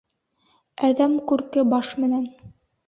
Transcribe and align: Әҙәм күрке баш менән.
Әҙәм 0.89 1.15
күрке 1.33 1.69
баш 1.77 1.95
менән. 2.05 2.29